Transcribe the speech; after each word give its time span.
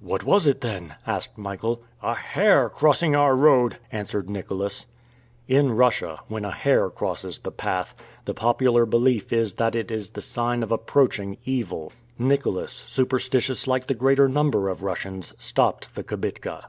"What 0.00 0.24
was 0.24 0.48
it 0.48 0.62
then?" 0.62 0.96
asked 1.06 1.38
Michael. 1.38 1.84
"A 2.02 2.14
hare 2.16 2.68
crossing 2.68 3.14
our 3.14 3.36
road!" 3.36 3.76
answered 3.92 4.28
Nicholas. 4.28 4.86
In 5.46 5.76
Russia, 5.76 6.18
when 6.26 6.44
a 6.44 6.50
hare 6.50 6.90
crosses 6.90 7.38
the 7.38 7.52
path, 7.52 7.94
the 8.24 8.34
popular 8.34 8.84
belief 8.84 9.32
is 9.32 9.54
that 9.54 9.76
it 9.76 9.92
is 9.92 10.10
the 10.10 10.20
sign 10.22 10.64
of 10.64 10.72
approaching 10.72 11.36
evil. 11.44 11.92
Nicholas, 12.18 12.84
superstitious 12.88 13.68
like 13.68 13.86
the 13.86 13.94
greater 13.94 14.28
number 14.28 14.68
of 14.68 14.82
Russians, 14.82 15.34
stopped 15.38 15.94
the 15.94 16.02
kibitka. 16.02 16.64